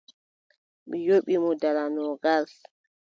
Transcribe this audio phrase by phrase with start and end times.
[0.87, 2.49] Mi yoɓi mo dala noogas.